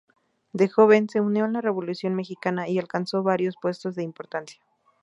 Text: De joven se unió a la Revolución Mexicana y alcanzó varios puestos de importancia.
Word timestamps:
De 0.51 0.67
joven 0.67 1.07
se 1.09 1.21
unió 1.21 1.45
a 1.45 1.47
la 1.47 1.61
Revolución 1.61 2.15
Mexicana 2.15 2.67
y 2.67 2.79
alcanzó 2.79 3.21
varios 3.21 3.53
puestos 3.61 3.93
de 3.93 4.01
importancia. 4.01 4.59